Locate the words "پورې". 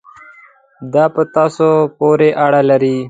1.97-2.29